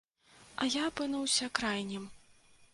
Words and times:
А 0.63 0.69
я 0.77 0.87
апынуўся 0.93 1.51
крайнім. 1.61 2.11